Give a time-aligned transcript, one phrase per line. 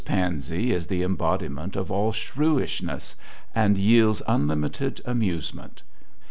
[0.03, 3.13] Pansey is the embodiment of all shrewishness,
[3.53, 5.83] and yields unlimited amusement.